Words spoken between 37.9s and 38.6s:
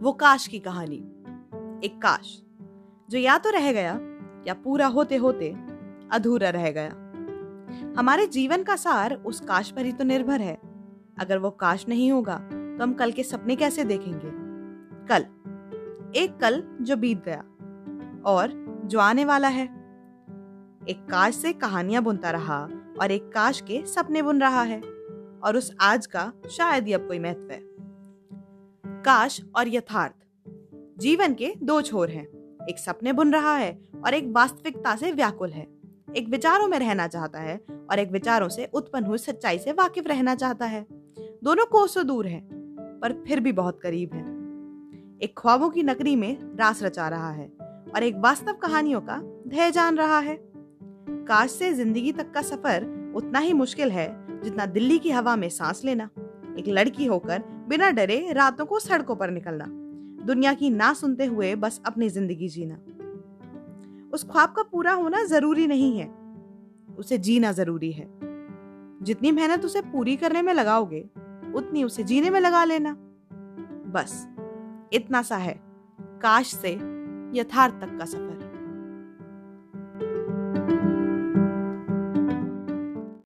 और एक विचारों